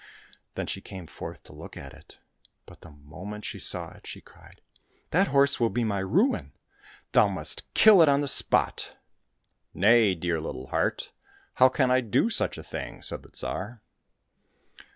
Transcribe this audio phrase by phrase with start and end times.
[0.55, 2.17] Then she came forth to look at it;
[2.65, 4.59] but the moment she saw it, she cried,"
[5.11, 6.53] That horse will be my ruin.
[7.11, 8.97] Thou must kill it on the spot."
[9.75, 11.11] —"Nay, dear little heart!
[11.57, 13.83] how can I do such a thing?" said the Tsar.